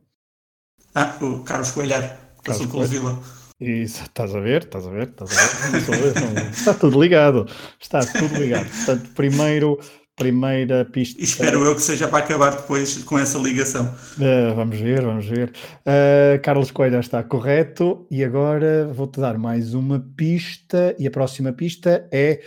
Ah, 0.94 1.16
o 1.20 1.40
Carlos 1.44 1.70
Coelhar, 1.70 2.18
passou 2.44 2.66
pelo 2.66 2.86
Vila. 2.86 3.22
Isso, 3.60 4.02
estás 4.02 4.34
a 4.34 4.40
ver, 4.40 4.62
estás 4.62 4.86
a 4.86 4.90
ver, 4.90 5.08
estás 5.08 5.30
a 5.30 5.96
ver. 5.96 6.50
Está 6.50 6.74
tudo 6.74 7.02
ligado, 7.02 7.46
está 7.80 8.00
tudo 8.00 8.36
ligado. 8.36 8.68
Portanto, 8.68 9.10
primeiro, 9.14 9.78
primeira 10.18 10.84
pista. 10.84 11.22
Espero 11.22 11.64
eu 11.64 11.74
que 11.74 11.80
seja 11.80 12.08
para 12.08 12.18
acabar 12.18 12.56
depois 12.56 13.02
com 13.04 13.18
essa 13.18 13.38
ligação. 13.38 13.86
Uh, 14.16 14.54
vamos 14.54 14.78
ver, 14.78 15.02
vamos 15.02 15.26
ver. 15.26 15.52
Uh, 15.86 16.42
Carlos 16.42 16.70
Coelho 16.70 16.98
está 16.98 17.22
correto 17.22 18.06
e 18.10 18.24
agora 18.24 18.88
vou-te 18.92 19.20
dar 19.20 19.38
mais 19.38 19.72
uma 19.72 20.00
pista 20.16 20.94
e 20.98 21.06
a 21.06 21.10
próxima 21.10 21.52
pista 21.52 22.08
é 22.12 22.42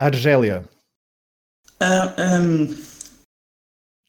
Argélia. 0.00 0.64
Uh, 1.80 1.84
ah, 2.16 2.40
um... 2.40 2.74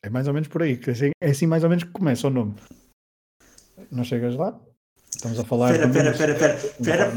É 0.06 0.10
mais 0.10 0.28
ou 0.28 0.34
menos 0.34 0.48
por 0.48 0.62
aí, 0.62 0.80
assim, 0.88 1.12
é 1.22 1.30
assim 1.30 1.48
mais 1.48 1.64
ou 1.64 1.70
menos 1.70 1.84
que 1.84 1.92
começa 1.92 2.28
o 2.28 2.30
nome. 2.30 2.56
Não 3.90 4.04
chegas 4.04 4.36
lá? 4.36 4.60
Estamos 5.10 5.40
a 5.40 5.44
falar. 5.44 5.72
Espera, 5.74 6.12
espera, 6.12 6.32
espera, 6.34 6.56
espera, 6.56 7.12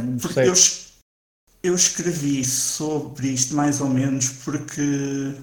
eu, 1.67 1.75
escrevi 1.75 2.45
sobre 2.45 3.29
isto 3.29 3.55
mais 3.55 3.81
ou 3.81 3.89
menos 3.89 4.29
porque 4.29 5.35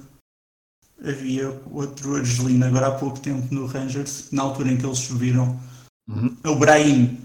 havia 1.03 1.49
outro 1.71 2.15
argelino 2.15 2.65
agora 2.65 2.87
há 2.87 2.91
pouco 2.91 3.19
tempo 3.19 3.53
no 3.53 3.65
Rangers, 3.65 4.29
na 4.31 4.43
altura 4.43 4.71
em 4.71 4.77
que 4.77 4.85
eles 4.85 4.99
subiram. 4.99 5.59
Uhum. 6.07 6.35
O 6.45 6.55
Brahim. 6.55 7.19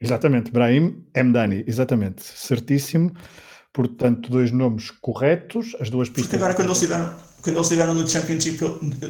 Exatamente, 0.00 0.50
Brahim 0.50 1.04
Mdani, 1.16 1.64
exatamente, 1.66 2.22
certíssimo. 2.22 3.12
Portanto, 3.72 4.30
dois 4.30 4.52
nomes 4.52 4.90
corretos, 4.90 5.74
as 5.80 5.90
duas 5.90 6.08
pistas. 6.08 6.26
Porque 6.26 6.36
agora, 6.36 6.54
quando 6.54 6.68
eles 6.68 6.78
estiveram, 6.78 7.14
quando 7.42 7.56
eles 7.56 7.66
estiveram 7.66 7.94
no 7.94 8.08
Championship, 8.08 8.60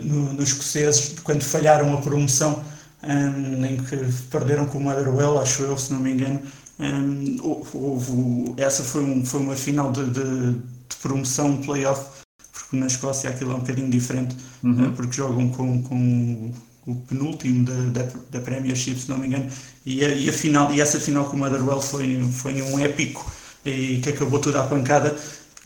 no, 0.02 0.32
nos 0.32 0.48
escoceses, 0.48 1.18
quando 1.22 1.42
falharam 1.42 1.92
a 1.92 2.00
promoção, 2.00 2.64
um, 3.02 3.64
em 3.64 3.76
que 3.76 3.96
perderam 4.30 4.66
com 4.66 4.78
o 4.78 4.80
Motherwell, 4.80 5.38
acho 5.38 5.62
eu, 5.64 5.76
se 5.76 5.92
não 5.92 6.00
me 6.00 6.12
engano, 6.12 6.40
um, 6.78 7.36
houve, 7.72 8.54
essa 8.56 8.82
foi, 8.82 9.02
um, 9.02 9.24
foi 9.24 9.40
uma 9.40 9.56
final 9.56 9.92
de, 9.92 10.04
de, 10.10 10.52
de 10.52 10.96
promoção, 11.00 11.58
playoff, 11.58 12.22
porque 12.52 12.76
na 12.76 12.86
Escócia 12.86 13.30
aquilo 13.30 13.52
é 13.52 13.54
um 13.54 13.60
bocadinho 13.60 13.90
diferente, 13.90 14.36
uhum. 14.62 14.88
uh, 14.88 14.92
porque 14.92 15.16
jogam 15.16 15.48
com, 15.50 15.82
com 15.82 16.52
o 16.86 16.94
penúltimo 16.96 17.64
da, 17.64 18.02
da, 18.02 18.10
da, 18.30 18.40
Premiership, 18.40 18.96
se 18.96 19.08
não 19.08 19.18
me 19.18 19.28
engano, 19.28 19.48
e, 19.86 20.04
a, 20.04 20.08
e, 20.08 20.28
a 20.28 20.32
final, 20.32 20.72
e 20.72 20.80
essa 20.80 21.00
final 21.00 21.24
com 21.26 21.36
o 21.36 21.38
Motherwell 21.38 21.80
foi, 21.80 22.22
foi 22.32 22.60
um 22.60 22.78
épico 22.78 23.30
e 23.64 23.98
que 23.98 24.10
acabou 24.10 24.38
tudo 24.38 24.58
à 24.58 24.66
pancada. 24.66 25.16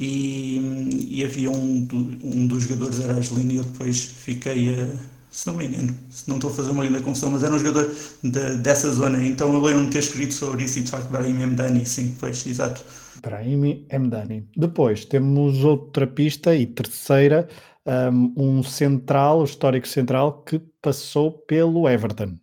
E, 0.00 1.09
e 1.11 1.25
havia 1.25 1.50
um, 1.50 1.88
um 2.23 2.47
dos 2.47 2.62
jogadores 2.62 3.00
era 3.00 3.15
Argelino 3.15 3.50
e 3.50 3.57
eu 3.57 3.65
depois 3.65 4.00
fiquei 4.00 4.81
a 4.81 4.88
se 5.38 5.47
não 5.47 5.54
me 5.54 5.66
engano, 5.66 5.97
se 6.11 6.28
não 6.28 6.35
estou 6.35 6.50
a 6.50 6.54
fazer 6.54 6.73
uma 6.73 6.85
linda 6.85 7.00
confusão, 7.00 7.30
mas 7.30 7.45
era 7.45 7.54
um 7.54 7.59
jogador 7.61 7.95
de, 8.25 8.57
dessa 8.57 8.90
zona, 8.90 9.25
então 9.25 9.54
eu 9.54 9.61
lembro-me 9.61 9.88
ter 9.88 10.00
escrito 10.00 10.35
sobre 10.35 10.64
isso 10.64 10.80
e 10.80 10.83
de 10.83 10.90
facto 10.90 11.09
Brahim 11.11 11.47
Mdani, 11.47 11.87
sim, 11.87 12.16
pois, 12.18 12.45
exato. 12.45 12.85
Brahim 13.23 13.87
Mdani. 13.88 14.49
Depois 14.57 15.04
temos 15.04 15.62
outra 15.62 16.09
pista 16.09 16.57
e 16.57 16.66
terceira, 16.66 17.49
um, 17.87 18.33
um 18.37 18.62
central, 18.64 19.42
o 19.42 19.45
histórico 19.45 19.87
central, 19.87 20.42
que 20.42 20.61
passou 20.83 21.30
pelo 21.30 21.88
Everton. 21.88 22.37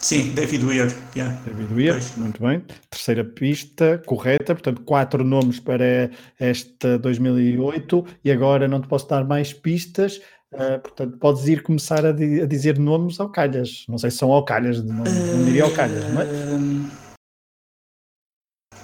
Sim, 0.00 0.32
David 0.34 0.64
Weir. 0.64 0.94
Yeah. 1.16 1.40
David 1.44 1.74
Weir, 1.74 1.92
pois. 1.92 2.16
muito 2.16 2.42
bem. 2.42 2.62
Terceira 2.90 3.24
pista, 3.24 4.02
correta, 4.04 4.54
portanto, 4.54 4.82
quatro 4.82 5.24
nomes 5.24 5.58
para 5.58 6.10
esta 6.38 6.98
2008 6.98 8.04
e 8.24 8.30
agora 8.30 8.68
não 8.68 8.80
te 8.80 8.88
posso 8.88 9.08
dar 9.08 9.24
mais 9.24 9.52
pistas, 9.52 10.20
Uh, 10.56 10.80
portanto, 10.80 11.18
podes 11.18 11.46
ir 11.46 11.62
começar 11.62 12.06
a, 12.06 12.12
di 12.12 12.40
a, 12.40 12.46
dizer 12.46 12.78
nomes 12.78 13.20
ao 13.20 13.28
calhas. 13.28 13.84
Não 13.88 13.98
sei 13.98 14.10
se 14.10 14.16
são 14.16 14.32
ao 14.32 14.42
calhas, 14.42 14.82
não, 14.82 15.04
não 15.04 15.44
diria 15.44 15.64
ao 15.64 15.72
calhas, 15.72 16.02
não 16.12 16.22
é? 16.22 16.26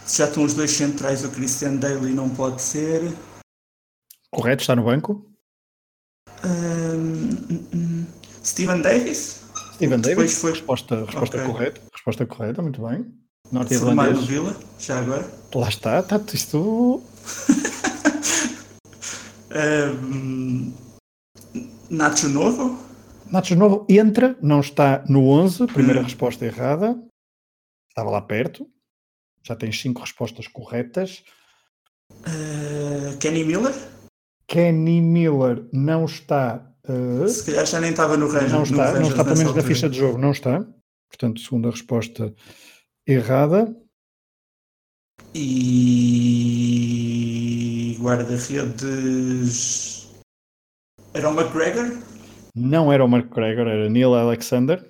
Já 0.06 0.26
estão 0.26 0.44
os 0.44 0.52
dois 0.52 0.70
centrais, 0.70 1.24
o 1.24 1.30
Christian 1.30 1.76
Daly 1.76 2.12
não 2.12 2.28
pode 2.28 2.60
ser. 2.60 3.00
Correto, 4.30 4.60
está 4.62 4.76
no 4.76 4.84
banco. 4.84 5.26
Um, 6.44 8.04
Steven 8.44 8.82
Davis? 8.82 9.42
Steven 9.74 10.00
Davis, 10.00 10.38
foi... 10.38 10.50
resposta, 10.50 11.06
resposta 11.06 11.36
okay. 11.38 11.50
correta. 11.50 11.80
Resposta 11.92 12.26
correta, 12.26 12.60
muito 12.60 12.86
bem. 12.86 13.10
Norte-irlandês. 13.50 14.20
no 14.20 14.26
Vila, 14.26 14.54
já 14.78 14.98
agora. 14.98 15.26
Lá 15.54 15.68
está, 15.68 16.00
está 16.00 16.20
isto. 16.34 17.02
um, 20.02 20.72
Nacho 21.92 22.28
Novo? 22.30 22.78
Nacho 23.30 23.54
Novo 23.54 23.86
entra, 23.86 24.34
não 24.40 24.60
está 24.60 25.04
no 25.06 25.28
11, 25.28 25.66
primeira 25.66 26.00
hum. 26.00 26.04
resposta 26.04 26.46
errada. 26.46 26.98
Estava 27.90 28.08
lá 28.08 28.22
perto. 28.22 28.66
Já 29.46 29.54
tens 29.54 29.78
cinco 29.78 30.00
respostas 30.00 30.48
corretas. 30.48 31.22
Uh, 32.10 33.14
Kenny 33.18 33.44
Miller? 33.44 33.74
Kenny 34.48 35.02
Miller 35.02 35.68
não 35.70 36.06
está. 36.06 36.66
Uh, 36.88 37.28
Se 37.28 37.44
calhar 37.44 37.66
já 37.66 37.78
nem 37.78 37.90
estava 37.90 38.16
no 38.16 38.26
range. 38.26 38.50
Não 38.50 38.62
está, 38.62 38.94
não 38.94 39.10
está 39.10 39.22
pelo 39.22 39.36
menos 39.36 39.54
na 39.54 39.62
ficha 39.62 39.90
de 39.90 39.98
jogo, 39.98 40.16
não 40.16 40.30
está. 40.30 40.66
Portanto, 41.10 41.42
segunda 41.42 41.70
resposta 41.70 42.34
errada. 43.06 43.76
E 45.34 46.78
guarda-redes 48.00 50.01
era 51.14 51.28
o 51.28 51.38
McGregor? 51.38 51.98
Não 52.54 52.92
era 52.92 53.04
o 53.04 53.08
McGregor, 53.08 53.66
era 53.66 53.88
Neil 53.88 54.14
Alexander. 54.14 54.82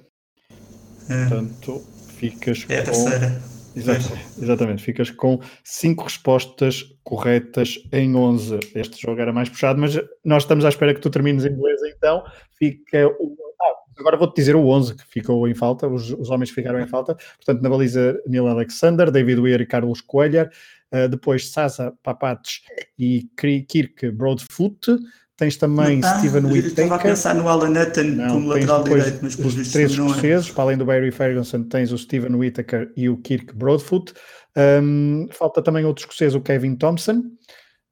É. 1.08 1.28
Portanto, 1.28 1.82
ficas 2.16 2.64
é 2.68 2.78
a 2.78 2.84
terceira. 2.84 3.42
Exatamente, 3.74 4.42
exatamente, 4.42 4.82
ficas 4.82 5.10
com 5.10 5.40
5 5.64 6.04
respostas 6.04 6.84
corretas 7.02 7.78
em 7.90 8.14
11. 8.14 8.60
Este 8.74 9.00
jogo 9.00 9.20
era 9.20 9.32
mais 9.32 9.48
puxado, 9.48 9.80
mas 9.80 9.98
nós 10.22 10.42
estamos 10.42 10.64
à 10.64 10.68
espera 10.68 10.94
que 10.94 11.00
tu 11.00 11.08
termines 11.08 11.44
em 11.44 11.54
beleza, 11.54 11.88
então 11.88 12.22
fica 12.58 13.08
o. 13.18 13.34
Ah, 13.60 14.00
agora 14.00 14.18
vou-te 14.18 14.36
dizer 14.36 14.54
o 14.56 14.68
11 14.68 14.96
que 14.96 15.06
ficou 15.06 15.48
em 15.48 15.54
falta, 15.54 15.88
os, 15.88 16.10
os 16.10 16.28
homens 16.28 16.50
ficaram 16.50 16.80
em 16.80 16.86
falta. 16.86 17.16
Portanto, 17.36 17.62
na 17.62 17.70
baliza 17.70 18.20
Neil 18.26 18.46
Alexander, 18.46 19.10
David 19.10 19.40
Weir 19.40 19.60
e 19.62 19.66
Carlos 19.66 20.00
Coelho. 20.00 20.50
Uh, 20.92 21.08
depois 21.08 21.48
Sasa 21.48 21.94
Papates 22.02 22.60
e 22.98 23.26
Kirk 23.66 24.10
Broadfoot. 24.10 24.98
Tens 25.42 25.56
também 25.56 26.00
ah, 26.04 26.18
Steven 26.18 26.44
Whittaker. 26.44 26.84
Estava 26.84 26.94
a 26.94 26.98
pensar 27.00 27.34
no 27.34 27.48
Alan 27.48 27.72
Hutton 27.72 28.04
não, 28.04 28.28
como 28.28 28.46
lateral 28.46 28.84
direito, 28.84 29.18
mas 29.22 29.36
os 29.36 29.72
três 29.72 29.90
é. 29.90 29.94
escoceses, 29.94 30.48
é. 30.48 30.52
para 30.52 30.62
além 30.62 30.78
do 30.78 30.84
Barry 30.84 31.10
Ferguson, 31.10 31.64
tens 31.64 31.90
o 31.90 31.98
Steven 31.98 32.36
Whittaker 32.36 32.92
e 32.96 33.08
o 33.08 33.16
Kirk 33.16 33.52
Broadfoot. 33.52 34.14
Um, 34.56 35.26
falta 35.32 35.60
também 35.60 35.84
outro 35.84 36.04
escocês, 36.04 36.36
o 36.36 36.40
Kevin 36.40 36.76
Thompson. 36.76 37.24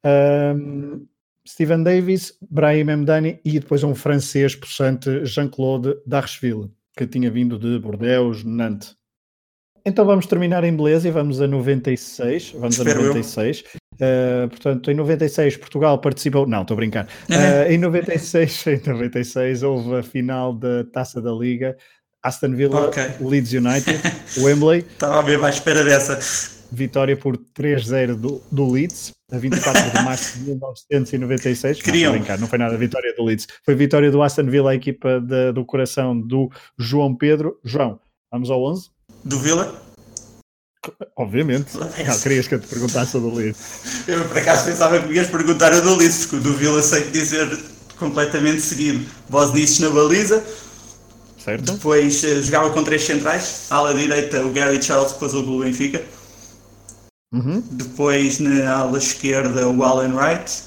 Um, 0.05 1.05
Steven 1.45 1.83
Davis, 1.83 2.37
Brahim 2.49 2.85
Mdani 2.85 3.41
e 3.43 3.59
depois 3.59 3.83
um 3.83 3.93
francês 3.93 4.55
possante, 4.55 5.25
Jean-Claude 5.25 5.97
Darcheville, 6.05 6.71
que 6.95 7.05
tinha 7.05 7.29
vindo 7.29 7.59
de 7.59 7.77
Bordeaux, 7.79 8.45
Nantes. 8.45 8.95
Então 9.85 10.05
vamos 10.05 10.25
terminar 10.25 10.63
em 10.63 10.73
beleza 10.73 11.09
e 11.09 11.11
vamos 11.11 11.41
a 11.41 11.47
96. 11.47 12.51
Vamos 12.51 12.77
Espero 12.77 13.01
a 13.01 13.07
96. 13.07 13.63
Uh, 14.01 14.49
portanto, 14.49 14.89
em 14.89 14.95
96 14.95 15.57
Portugal 15.57 15.99
participou. 15.99 16.47
Não, 16.47 16.63
estou 16.63 16.73
a 16.73 16.77
brincar. 16.77 17.05
Uh, 17.29 17.71
em, 17.71 17.77
96, 17.77 18.65
em 18.67 18.81
96 18.83 19.61
houve 19.61 19.97
a 19.97 20.03
final 20.03 20.53
da 20.53 20.83
Taça 20.91 21.21
da 21.21 21.31
Liga. 21.31 21.77
Aston 22.23 22.55
Villa, 22.55 22.87
okay. 22.87 23.09
Leeds 23.19 23.51
United, 23.53 23.99
Wembley. 24.37 24.79
Estava 24.79 25.23
bem 25.23 25.43
à 25.43 25.49
espera 25.49 25.83
dessa. 25.83 26.19
Vitória 26.71 27.17
por 27.17 27.35
3-0 27.37 28.15
do, 28.15 28.41
do 28.51 28.71
Leeds, 28.71 29.11
a 29.31 29.37
24 29.37 29.91
de 29.91 30.03
março 30.03 30.37
de 30.37 30.45
1996. 30.45 31.81
Queriam. 31.81 32.11
Não, 32.11 32.19
brincar, 32.19 32.39
não 32.39 32.47
foi 32.47 32.59
nada 32.59 32.75
a 32.75 32.77
vitória 32.77 33.13
do 33.15 33.23
Leeds. 33.23 33.47
Foi 33.65 33.75
vitória 33.75 34.09
do 34.11 34.21
Aston 34.21 34.45
Villa, 34.45 34.71
a 34.71 34.75
equipa 34.75 35.19
de, 35.19 35.51
do 35.51 35.65
coração 35.65 36.19
do 36.19 36.49
João 36.77 37.15
Pedro. 37.15 37.59
João, 37.63 37.99
vamos 38.31 38.49
ao 38.49 38.63
11? 38.63 38.89
Do 39.25 39.39
Vila? 39.39 39.90
Obviamente. 41.15 41.77
Não, 41.77 42.19
querias 42.19 42.47
que 42.47 42.55
eu 42.55 42.59
te 42.59 42.67
perguntasse 42.67 43.15
o 43.15 43.19
do. 43.19 43.39
Eu 43.41 43.53
por 44.27 44.37
acaso 44.37 44.65
pensava 44.65 44.99
que 44.99 45.07
me 45.07 45.15
ias 45.15 45.27
perguntar 45.27 45.71
o 45.73 45.81
do 45.81 45.97
porque 45.97 46.35
o 46.35 46.39
do 46.39 46.53
Vila 46.55 46.81
sei 46.81 47.03
dizer 47.11 47.59
completamente 47.99 48.61
seguido. 48.61 49.05
Bosniches 49.29 49.79
na 49.79 49.89
baliza. 49.89 50.43
Certo. 51.43 51.73
Depois 51.73 52.23
uh, 52.23 52.41
jogava 52.41 52.71
com 52.71 52.83
três 52.83 53.03
centrais. 53.03 53.67
Ala 53.69 53.93
direita 53.93 54.43
o 54.43 54.51
Gary 54.51 54.81
Charles, 54.81 55.11
que 55.11 55.19
passou 55.19 55.43
pelo 55.43 55.59
Benfica. 55.59 56.03
Uhum. 57.31 57.63
Depois 57.71 58.39
na 58.39 58.71
ala 58.71 58.97
esquerda 58.97 59.67
o 59.67 59.83
Alan 59.83 60.15
Wright. 60.15 60.63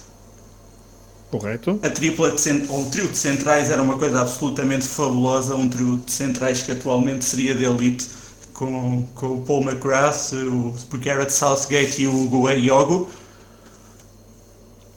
Correto. 1.31 1.81
A 1.83 1.91
tripla 1.91 2.31
de 2.31 2.41
cent... 2.41 2.71
ou 2.71 2.81
um 2.81 2.91
trio 2.91 3.09
de 3.09 3.19
centrais 3.19 3.69
era 3.69 3.83
uma 3.83 3.99
coisa 3.99 4.21
absolutamente 4.21 4.87
fabulosa, 4.87 5.57
um 5.57 5.69
trio 5.69 5.97
de 5.97 6.13
centrais 6.13 6.63
que 6.63 6.71
atualmente 6.71 7.25
seria 7.25 7.55
de 7.55 7.65
elite 7.65 8.07
com, 8.55 9.07
com 9.15 9.27
o 9.35 9.43
Paul 9.43 9.63
McGrath, 9.63 10.33
o 10.33 10.75
Garrett 10.99 11.33
Southgate 11.33 12.03
e 12.03 12.07
o 12.07 12.27
Gue 12.29 12.55
Yogo. 12.55 13.11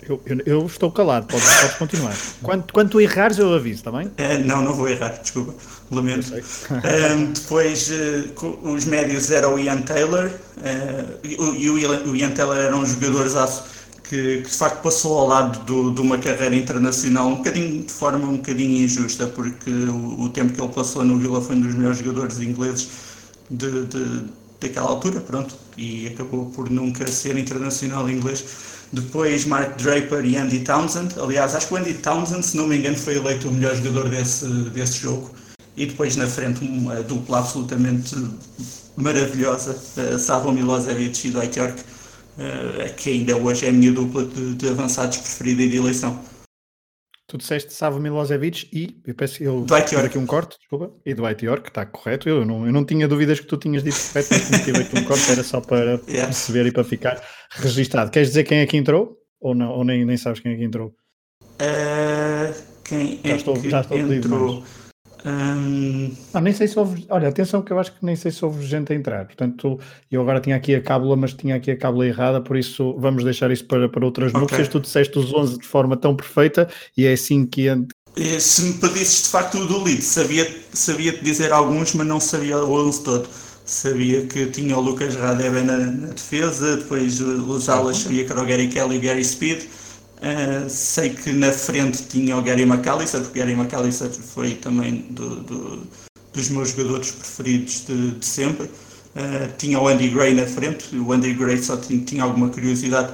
Eu, 0.07 0.21
eu, 0.25 0.37
eu, 0.45 0.65
estou 0.65 0.89
calado, 0.89 1.27
podes, 1.27 1.53
podes 1.53 1.75
continuar. 1.75 2.15
Quando, 2.41 2.71
quando 2.71 2.89
tu 2.91 3.01
errares, 3.01 3.39
eu 3.39 3.53
aviso, 3.53 3.79
está 3.79 3.91
bem? 3.91 4.09
É, 4.15 4.37
não, 4.37 4.61
não 4.61 4.73
vou 4.73 4.87
errar, 4.87 5.19
desculpa, 5.21 5.53
lamento. 5.91 6.31
um, 6.33 7.33
depois, 7.33 7.89
uh, 7.89 8.59
os 8.63 8.85
médios 8.85 9.29
eram 9.31 9.55
o 9.55 9.59
Ian 9.59 9.81
Taylor, 9.81 10.27
uh, 10.27 11.19
e 11.25 11.69
o, 11.69 11.73
o, 12.11 12.15
Ian 12.15 12.31
Taylor 12.31 12.55
era 12.55 12.73
um 12.73 12.85
jogador 12.85 13.25
que, 14.03 14.37
que, 14.37 14.41
de 14.43 14.57
facto 14.57 14.81
passou 14.81 15.17
ao 15.17 15.27
lado 15.27 15.59
do, 15.65 15.91
de 15.91 15.99
uma 15.99 16.17
carreira 16.17 16.55
internacional 16.55 17.27
um 17.27 17.35
bocadinho, 17.37 17.83
de 17.83 17.91
forma 17.91 18.29
um 18.29 18.37
bocadinho 18.37 18.85
injusta, 18.85 19.27
porque 19.27 19.69
o, 19.69 20.21
o 20.21 20.29
tempo 20.29 20.53
que 20.53 20.61
ele 20.61 20.71
passou 20.71 21.03
no 21.03 21.17
Vila 21.17 21.41
foi 21.41 21.57
um 21.57 21.61
dos 21.61 21.75
melhores 21.75 21.97
jogadores 21.97 22.39
ingleses 22.39 22.87
de, 23.49 23.85
de, 23.85 24.23
daquela 24.59 24.89
altura, 24.89 25.21
pronto, 25.21 25.55
e 25.77 26.07
acabou 26.07 26.47
por 26.47 26.69
nunca 26.69 27.07
ser 27.07 27.37
internacional 27.37 28.09
inglês. 28.09 28.43
Depois 28.91 29.45
Mark 29.45 29.77
Draper 29.77 30.25
e 30.25 30.37
Andy 30.37 30.59
Townsend. 30.59 31.19
Aliás, 31.19 31.55
acho 31.55 31.67
que 31.67 31.73
o 31.73 31.77
Andy 31.77 31.93
Townsend, 31.95 32.45
se 32.45 32.55
não 32.55 32.67
me 32.67 32.77
engano, 32.77 32.97
foi 32.97 33.17
eleito 33.17 33.49
o 33.49 33.51
melhor 33.51 33.75
jogador 33.75 34.09
desse, 34.09 34.45
desse 34.45 34.99
jogo. 34.99 35.31
E 35.75 35.85
depois 35.85 36.15
na 36.15 36.25
frente 36.25 36.63
uma 36.63 36.95
dupla 37.03 37.39
absolutamente 37.39 38.15
maravilhosa, 38.95 39.77
uh, 39.97 40.17
Savo 40.17 40.51
Milosevic 40.51 41.27
e 41.27 41.31
Dwight 41.31 41.59
York, 41.59 41.81
uh, 41.81 42.93
que 42.95 43.11
ainda 43.11 43.37
hoje 43.37 43.65
é 43.65 43.69
a 43.69 43.71
minha 43.71 43.91
dupla 43.91 44.25
de, 44.25 44.55
de 44.55 44.69
avançados 44.69 45.17
preferida 45.17 45.61
e 45.63 45.69
de 45.69 45.77
eleição. 45.77 46.19
Tu 47.29 47.37
disseste 47.37 47.73
Savo 47.73 47.99
Milosevic 47.99 48.69
e, 48.71 49.01
eu 49.05 49.13
peço, 49.13 49.43
eu 49.43 49.65
Dwight 49.65 49.93
York. 49.93 50.07
aqui 50.07 50.17
um 50.17 50.25
corte, 50.25 50.57
desculpa, 50.57 50.93
e 51.05 51.13
Dwight 51.13 51.45
York, 51.45 51.67
está 51.67 51.85
correto, 51.85 52.29
eu 52.29 52.45
não, 52.45 52.65
eu 52.65 52.71
não 52.71 52.85
tinha 52.85 53.05
dúvidas 53.05 53.37
que 53.37 53.45
tu 53.45 53.57
tinhas 53.57 53.83
dito 53.83 53.97
correto, 53.97 54.29
mas 54.31 54.63
tive 54.63 54.77
aqui 54.79 54.97
um 54.97 55.03
corte, 55.03 55.29
era 55.29 55.43
só 55.43 55.59
para 55.59 55.99
yeah. 56.07 56.25
perceber 56.27 56.67
e 56.67 56.71
para 56.71 56.85
ficar 56.85 57.21
registado. 57.51 58.11
Queres 58.11 58.29
dizer 58.29 58.45
quem 58.45 58.59
é 58.59 58.65
que 58.65 58.77
entrou? 58.77 59.17
Ou, 59.41 59.53
não, 59.53 59.71
ou 59.71 59.83
nem, 59.83 60.05
nem 60.05 60.15
sabes 60.15 60.39
quem 60.39 60.53
é 60.53 60.55
que 60.55 60.63
entrou? 60.63 60.95
Uh, 61.43 62.53
quem 62.85 63.19
já 63.21 63.33
é 63.33 63.35
estou, 63.35 63.61
que 63.61 63.69
já 63.69 63.81
estou 63.81 63.97
entrou? 63.97 64.63
Um... 65.27 66.15
Ah, 66.33 66.39
nem 66.39 66.53
sei 66.53 66.67
se 66.67 66.79
houve. 66.79 67.05
Olha, 67.09 67.27
atenção 67.27 67.61
que 67.61 67.73
eu 67.73 67.79
acho 67.79 67.91
que 67.91 68.05
nem 68.05 68.15
sei 68.15 68.31
se 68.31 68.43
houve 68.45 68.65
gente 68.65 68.93
a 68.93 68.95
entrar. 68.95 69.25
Portanto, 69.25 69.77
eu 70.09 70.21
agora 70.21 70.39
tinha 70.39 70.55
aqui 70.55 70.73
a 70.73 70.81
cábula, 70.81 71.17
mas 71.17 71.33
tinha 71.33 71.55
aqui 71.55 71.71
a 71.71 71.77
cábula 71.77 72.07
errada, 72.07 72.39
por 72.39 72.55
isso 72.55 72.95
vamos 72.97 73.23
deixar 73.23 73.51
isso 73.51 73.65
para, 73.65 73.89
para 73.89 74.05
outras 74.05 74.29
okay. 74.29 74.41
núpcias. 74.41 74.67
Tu 74.69 74.79
disseste 74.79 75.19
os 75.19 75.33
11 75.33 75.59
de 75.59 75.67
forma 75.67 75.97
tão 75.97 76.15
perfeita 76.15 76.69
e 76.95 77.05
é 77.05 77.11
assim 77.11 77.45
que, 77.45 77.67
se 78.39 78.63
me 78.63 78.73
pedisses 78.73 79.23
de 79.23 79.29
facto 79.29 79.59
o 79.59 79.67
do 79.67 79.83
lead, 79.83 80.01
sabia, 80.01 80.49
sabia 80.73 81.13
te 81.13 81.23
dizer 81.23 81.51
alguns, 81.51 81.93
mas 81.93 82.07
não 82.07 82.19
sabia 82.19 82.57
o 82.57 82.87
11 82.87 83.03
todo. 83.03 83.29
Sabia 83.63 84.25
que 84.25 84.45
tinha 84.47 84.77
o 84.77 84.81
Lucas 84.81 85.15
Radebe 85.15 85.61
na, 85.61 85.77
na 85.77 86.07
defesa, 86.07 86.77
depois 86.77 87.19
os 87.19 87.67
alas 87.67 87.97
sabia 87.97 88.23
que 88.23 88.31
era 88.31 88.41
o 88.41 88.45
Gary 88.45 88.69
Kelly 88.69 88.95
e 88.95 88.97
o 88.97 89.01
Gary 89.01 89.23
Speed. 89.23 89.65
Uh, 90.17 90.67
sei 90.67 91.11
que 91.11 91.31
na 91.31 91.51
frente 91.51 92.03
tinha 92.03 92.35
o 92.35 92.41
Gary 92.41 92.63
McAllister, 92.63 93.21
porque 93.21 93.39
Gary 93.39 93.53
McAllister 93.53 94.09
foi 94.09 94.55
também 94.55 95.05
do, 95.11 95.41
do, 95.41 95.87
dos 96.33 96.49
meus 96.49 96.71
jogadores 96.71 97.11
preferidos 97.11 97.85
de, 97.85 98.11
de 98.11 98.25
sempre. 98.25 98.65
Uh, 98.65 99.55
tinha 99.57 99.79
o 99.79 99.87
Andy 99.87 100.09
Gray 100.09 100.33
na 100.33 100.47
frente, 100.47 100.95
o 100.95 101.11
Andy 101.13 101.33
Gray 101.33 101.61
só 101.61 101.77
tinha, 101.77 102.03
tinha 102.03 102.23
alguma 102.23 102.49
curiosidade 102.49 103.13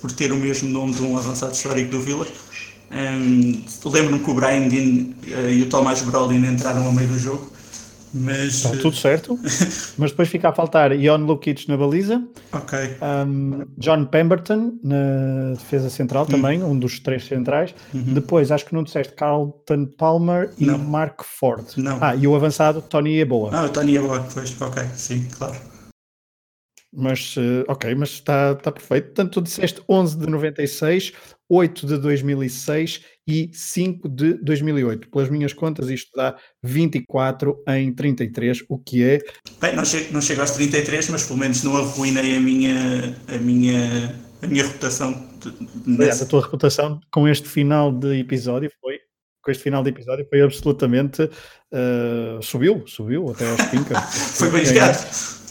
por 0.00 0.12
ter 0.12 0.30
o 0.30 0.36
mesmo 0.36 0.68
nome 0.68 0.94
de 0.94 1.02
um 1.02 1.16
avançado 1.16 1.52
histórico 1.52 1.90
do 1.90 2.00
Villa. 2.00 2.26
Um, 2.92 3.64
Lembro-me 3.84 4.20
que 4.20 4.30
o 4.30 4.34
Brian 4.34 4.68
Dean 4.68 5.14
uh, 5.26 5.50
e 5.50 5.62
o 5.62 5.68
Thomas 5.68 6.02
Brolin 6.02 6.46
entraram 6.46 6.84
ao 6.84 6.92
meio 6.92 7.08
do 7.08 7.18
jogo. 7.18 7.55
Mas, 8.16 8.64
Está 8.64 8.70
tudo 8.70 8.96
certo. 8.96 9.38
mas 9.98 10.10
depois 10.10 10.28
fica 10.28 10.48
a 10.48 10.52
faltar 10.52 10.92
Ion 10.92 11.18
Lukic 11.18 11.68
na 11.68 11.76
baliza. 11.76 12.22
Ok. 12.52 12.78
Um, 13.02 13.64
John 13.76 14.06
Pemberton 14.06 14.78
na 14.82 15.52
defesa 15.54 15.90
central 15.90 16.24
hum. 16.24 16.26
também, 16.26 16.62
um 16.62 16.78
dos 16.78 16.98
três 16.98 17.26
centrais. 17.26 17.74
Uhum. 17.92 18.14
Depois, 18.14 18.50
acho 18.50 18.64
que 18.64 18.74
não 18.74 18.82
disseste 18.82 19.12
Carlton 19.14 19.86
Palmer 19.98 20.50
e 20.58 20.66
não. 20.66 20.78
Mark 20.78 21.22
Ford. 21.22 21.64
Não. 21.76 21.98
Ah, 22.00 22.16
e 22.16 22.26
o 22.26 22.34
avançado 22.34 22.80
Tony 22.80 23.18
Eboa. 23.18 23.50
Ah, 23.52 23.64
o 23.64 23.68
Tony 23.68 23.96
Eboa, 23.96 24.26
pois, 24.32 24.60
ok, 24.60 24.82
sim, 24.94 25.26
claro. 25.36 25.75
Mas, 26.92 27.36
uh, 27.36 27.64
ok, 27.68 27.94
mas 27.94 28.10
está, 28.10 28.52
está 28.52 28.72
perfeito. 28.72 29.06
Portanto, 29.06 29.32
tu 29.32 29.42
disseste 29.42 29.82
11 29.88 30.18
de 30.18 30.26
96, 30.28 31.12
8 31.48 31.86
de 31.86 31.98
2006 31.98 33.02
e 33.26 33.50
5 33.52 34.08
de 34.08 34.34
2008. 34.34 35.10
Pelas 35.10 35.28
minhas 35.28 35.52
contas, 35.52 35.88
isto 35.88 36.10
dá 36.14 36.36
24 36.62 37.62
em 37.68 37.92
33, 37.92 38.64
o 38.68 38.78
que 38.78 39.04
é. 39.04 39.18
Bem, 39.60 39.74
não 39.76 39.84
chego, 39.84 40.12
não 40.12 40.20
chego 40.20 40.40
aos 40.40 40.52
33, 40.52 41.10
mas 41.10 41.26
pelo 41.26 41.38
menos 41.38 41.62
não 41.62 41.76
arruinei 41.76 42.36
a 42.36 42.40
minha, 42.40 43.16
a 43.28 43.38
minha, 43.38 44.14
a 44.42 44.46
minha 44.46 44.64
reputação. 44.64 45.28
Aliás, 45.86 46.22
a 46.22 46.26
tua 46.26 46.42
reputação 46.42 47.00
com 47.12 47.28
este 47.28 47.48
final 47.48 47.92
de 47.92 48.18
episódio 48.18 48.70
foi. 48.80 48.98
Com 49.42 49.52
este 49.52 49.62
final 49.62 49.80
de 49.80 49.90
episódio 49.90 50.26
foi 50.28 50.40
absolutamente. 50.40 51.22
Uh, 51.22 52.42
subiu, 52.42 52.84
subiu 52.86 53.30
até 53.30 53.48
aos 53.48 53.60
5. 53.60 53.84
foi 54.38 54.50
bem 54.50 54.64
jogado. 54.64 55.45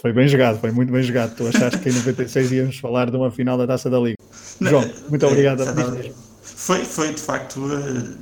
Foi 0.00 0.12
bem 0.12 0.28
jogado, 0.28 0.60
foi 0.60 0.70
muito 0.70 0.92
bem 0.92 1.02
jogado. 1.02 1.34
Tu 1.34 1.46
achaste 1.46 1.78
que 1.78 1.88
em 1.88 1.92
96 1.92 2.52
íamos 2.52 2.78
falar 2.78 3.10
de 3.10 3.16
uma 3.16 3.30
final 3.30 3.58
da 3.58 3.66
taça 3.66 3.90
da 3.90 3.98
Liga. 3.98 4.16
João, 4.60 4.88
muito 5.08 5.26
obrigado. 5.26 5.62
É, 5.62 6.12
foi, 6.42 6.84
foi 6.84 7.12
de 7.12 7.20
facto. 7.20 7.58
Uh, 7.60 8.16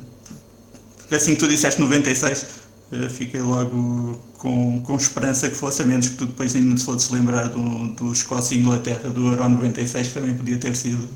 assim 1.15 1.35
que 1.35 1.41
tu 1.41 1.49
disseste 1.49 1.81
96, 1.81 2.47
uh, 2.93 3.11
fiquei 3.11 3.41
logo 3.41 4.21
com, 4.39 4.83
com 4.83 4.97
esperança 4.97 5.49
que 5.49 5.55
fosse, 5.55 5.83
a 5.83 5.85
menos 5.85 6.09
que 6.09 6.17
tu 6.17 6.27
depois 6.27 6.55
ainda 6.57 6.75
te 6.75 6.85
fosses 6.85 7.11
lembrar 7.11 7.49
do, 7.49 7.89
do 7.95 8.13
Escócia 8.13 8.55
e 8.55 8.59
Inglaterra 8.59 9.11
do 9.11 9.27
Euro 9.33 9.49
96, 9.49 10.09
que 10.09 10.15
também 10.15 10.35
podia 10.35 10.59
ter 10.59 10.75
sido, 10.75 11.09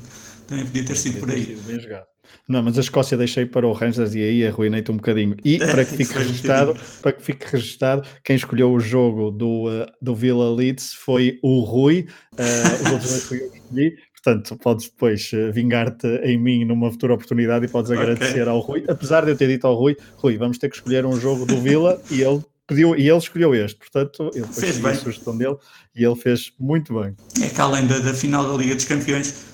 também 0.47 0.65
podia 0.65 0.85
ter 0.85 0.97
sido 0.97 1.19
por 1.19 1.31
aí. 1.31 1.59
Bem 1.65 1.79
jogado. 1.79 2.10
Não, 2.47 2.61
mas 2.61 2.77
a 2.77 2.81
Escócia 2.81 3.17
deixei 3.17 3.45
para 3.45 3.67
o 3.67 3.71
Rangers 3.71 4.13
e 4.15 4.19
aí 4.19 4.45
arruinei-te 4.45 4.91
um 4.91 4.97
bocadinho. 4.97 5.35
E 5.43 5.57
para 5.65 5.85
que 5.85 5.97
fique 5.97 6.13
registado, 6.13 6.75
para 7.01 7.13
que 7.13 7.23
fique 7.23 7.45
registado, 7.49 8.07
quem 8.23 8.35
escolheu 8.35 8.71
o 8.71 8.79
jogo 8.79 9.31
do, 9.31 9.67
uh, 9.67 9.85
do 10.01 10.15
Villa 10.15 10.53
Leeds 10.53 10.93
foi 10.93 11.39
o 11.41 11.61
Rui. 11.61 12.07
Uh, 12.33 12.85
os 12.85 12.91
outros 12.91 13.09
dois 13.11 13.23
fui 13.23 13.37
eu 13.37 13.49
que 13.51 13.57
escolhi. 13.57 13.95
Portanto, 14.23 14.55
podes 14.57 14.87
depois 14.87 15.31
eh, 15.33 15.51
vingar-te 15.51 16.05
em 16.23 16.37
mim 16.37 16.63
numa 16.63 16.91
futura 16.91 17.15
oportunidade 17.15 17.65
e 17.65 17.67
podes 17.67 17.89
agradecer 17.89 18.41
okay. 18.41 18.51
ao 18.51 18.59
Rui. 18.59 18.83
Apesar 18.87 19.25
de 19.25 19.31
eu 19.31 19.35
ter 19.35 19.47
dito 19.47 19.65
ao 19.65 19.73
Rui, 19.73 19.97
Rui, 20.15 20.37
vamos 20.37 20.59
ter 20.59 20.69
que 20.69 20.75
escolher 20.75 21.07
um 21.07 21.19
jogo 21.19 21.43
do 21.43 21.59
Vila 21.59 21.99
e 22.11 22.21
ele 22.21 22.39
pediu 22.67 22.95
e 22.95 23.09
ele 23.09 23.17
escolheu 23.17 23.55
este. 23.55 23.77
Portanto, 23.79 24.29
ele 24.35 24.45
fez 24.45 24.77
bem. 24.77 24.91
a 24.91 24.95
sugestão 24.95 25.35
dele 25.35 25.57
e 25.95 26.05
ele 26.05 26.15
fez 26.15 26.53
muito 26.59 26.93
bem. 26.93 27.15
É 27.41 27.49
que 27.49 27.59
além 27.59 27.87
da, 27.87 27.97
da 27.97 28.13
final 28.13 28.47
da 28.47 28.55
Liga 28.55 28.75
dos 28.75 28.85
Campeões, 28.85 29.50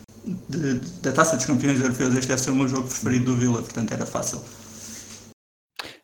de, 0.50 0.80
da 1.02 1.12
Taça 1.12 1.36
dos 1.36 1.46
Campeões 1.46 1.80
Europeus, 1.80 2.16
este 2.16 2.28
deve 2.28 2.42
ser 2.42 2.52
o 2.52 2.56
meu 2.56 2.68
jogo 2.68 2.88
preferido 2.88 3.26
do 3.26 3.36
Vila, 3.36 3.62
portanto 3.62 3.94
era 3.94 4.06
fácil. 4.06 4.42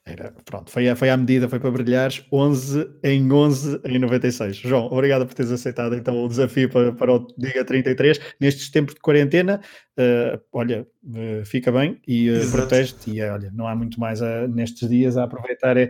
Era, 0.05 0.33
pronto, 0.43 0.69
foi, 0.69 0.93
foi 0.95 1.09
à 1.09 1.15
medida, 1.15 1.47
foi 1.47 1.61
para 1.61 1.71
brilhares 1.71 2.25
11 2.29 2.89
em 3.03 3.31
11 3.31 3.79
em 3.85 3.97
96. 3.99 4.57
João, 4.57 4.87
obrigado 4.87 5.25
por 5.25 5.33
teres 5.33 5.49
aceitado 5.49 5.95
então 5.95 6.25
o 6.25 6.27
desafio 6.27 6.69
para, 6.69 6.91
para 6.91 7.13
o 7.13 7.27
Diga 7.37 7.63
33 7.63 8.19
nestes 8.39 8.69
tempos 8.69 8.95
de 8.95 8.99
quarentena. 8.99 9.61
Uh, 9.97 10.41
olha, 10.51 10.85
uh, 11.05 11.45
fica 11.45 11.71
bem 11.71 12.01
e 12.05 12.29
uh, 12.29 12.51
protege-te. 12.51 13.11
E 13.11 13.21
olha, 13.23 13.49
não 13.53 13.65
há 13.65 13.73
muito 13.75 13.97
mais 13.97 14.21
a, 14.21 14.45
nestes 14.45 14.89
dias 14.89 15.15
a 15.15 15.23
aproveitar, 15.23 15.77
é, 15.77 15.89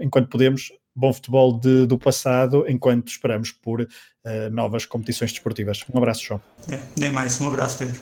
enquanto 0.00 0.28
podemos, 0.28 0.70
bom 0.96 1.12
futebol 1.12 1.52
de, 1.52 1.86
do 1.86 1.98
passado, 1.98 2.64
enquanto 2.66 3.08
esperamos 3.08 3.52
por 3.52 3.86
novas 4.50 4.84
competições 4.84 5.30
desportivas. 5.30 5.84
Um 5.94 5.98
abraço, 5.98 6.24
João. 6.24 6.40
É, 6.68 6.80
nem 6.98 7.12
mais, 7.12 7.40
um 7.40 7.46
abraço, 7.46 7.78
Pedro. 7.78 8.00